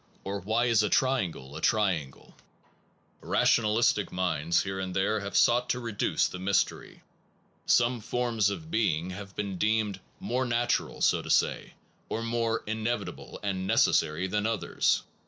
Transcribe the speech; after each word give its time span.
or 0.23 0.39
Why 0.39 0.65
is 0.65 0.81
a 0.81 0.89
triangle 0.89 1.55
a 1.55 1.61
triangle? 1.61 2.33
Rationalistic 3.21 4.11
minds 4.11 4.63
here 4.63 4.79
and 4.79 4.95
there 4.95 5.19
have 5.19 5.37
sought 5.37 5.69
to 5.69 5.79
reduce 5.79 6.27
the 6.27 6.39
mystery. 6.39 7.03
Some 7.67 7.99
forms 8.01 8.49
of 8.49 8.63
41 8.63 8.63
SOME 8.63 8.63
PROBLEMS 8.63 8.63
OF 8.63 8.63
PHILOSOPHY 8.63 8.71
being 8.71 9.09
have 9.11 9.35
been 9.35 9.57
deemed 9.59 9.99
more 10.19 10.45
natural, 10.45 11.01
so 11.01 11.21
to 11.21 11.29
say, 11.29 11.73
or 12.09 12.23
more 12.23 12.63
inevitable 12.65 13.39
and 13.43 13.67
necessary 13.67 14.25
than 14.25 14.45
Rational 14.45 14.53
others. 14.55 15.03